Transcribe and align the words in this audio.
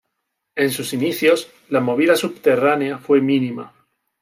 En 0.55 0.71
sus 0.71 0.93
inicios, 0.93 1.51
la 1.69 1.79
movida 1.79 2.15
subterránea 2.15 2.97
fue 2.97 3.21
mínima. 3.21 3.71